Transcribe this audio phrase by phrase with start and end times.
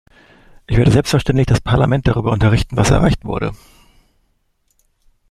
[0.65, 3.51] Ich werde selbstverständlich das Parlament darüber unterrichten, was erreicht wurde.